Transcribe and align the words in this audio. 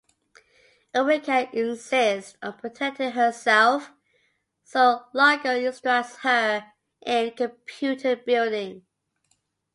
Erika 0.95 1.47
insists 1.55 2.35
on 2.41 2.57
protecting 2.57 3.11
herself, 3.11 3.91
so 4.63 5.05
Largo 5.13 5.51
instructs 5.55 6.15
her 6.23 6.73
in 7.05 7.29
computer-building. 7.35 8.83